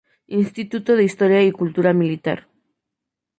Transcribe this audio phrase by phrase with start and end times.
[0.41, 2.47] Instituto de Historia y Cultura Militar